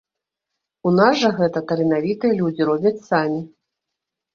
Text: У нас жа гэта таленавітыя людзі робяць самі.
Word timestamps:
У 0.87 0.93
нас 1.01 1.13
жа 1.25 1.31
гэта 1.39 1.65
таленавітыя 1.75 2.33
людзі 2.43 2.61
робяць 2.75 2.99
самі. 3.15 3.41